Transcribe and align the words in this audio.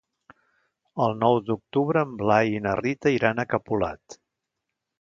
El 1.07 1.13
nou 1.23 1.37
d'octubre 1.49 2.03
en 2.07 2.17
Blai 2.23 2.51
i 2.61 2.63
na 2.65 2.73
Rita 2.81 3.13
iran 3.19 3.43
a 3.45 3.49
Capolat. 3.55 4.21